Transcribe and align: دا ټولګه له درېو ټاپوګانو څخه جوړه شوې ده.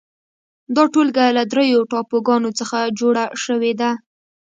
دا 0.75 0.83
ټولګه 0.93 1.25
له 1.37 1.43
درېو 1.51 1.87
ټاپوګانو 1.91 2.49
څخه 2.59 2.79
جوړه 2.99 3.23
شوې 3.43 3.71
ده. 3.81 3.91